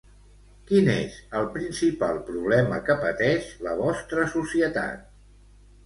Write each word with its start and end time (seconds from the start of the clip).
Quin 0.71 0.87
és 0.93 1.19
el 1.41 1.45
principal 1.59 2.19
problema 2.31 2.81
que 2.91 2.99
pateix 3.07 3.55
la 3.69 3.79
vostra 3.87 4.29
societat? 4.37 5.11